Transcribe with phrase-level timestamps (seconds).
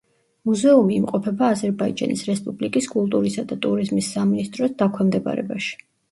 [0.49, 5.77] მუზეუმი იმყოფება აზერბაიჯანის რესპუბლიკის კულტურისა და ტურიზმის სამინისტროს დაქვემდებარებაში.